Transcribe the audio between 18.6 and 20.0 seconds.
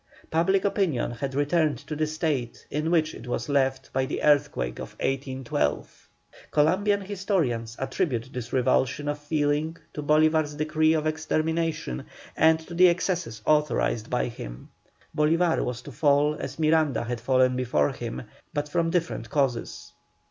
from different causes.